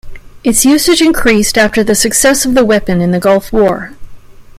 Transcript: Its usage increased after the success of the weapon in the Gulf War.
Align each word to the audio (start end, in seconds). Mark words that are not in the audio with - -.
Its 0.43 0.65
usage 0.65 0.99
increased 0.99 1.59
after 1.59 1.83
the 1.83 1.93
success 1.93 2.43
of 2.43 2.55
the 2.55 2.65
weapon 2.65 3.01
in 3.01 3.11
the 3.11 3.19
Gulf 3.19 3.53
War. 3.53 3.91